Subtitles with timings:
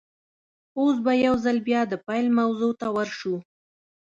[0.79, 3.35] اوس به يوځل بيا د پيل موضوع ته ور شو.